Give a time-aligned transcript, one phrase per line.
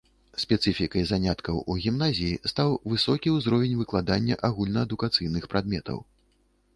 [0.43, 5.97] Спецыфікай заняткаў у гімназіі стаў высокі ўзровень выкладання агульнаадукацыйных прадметаў.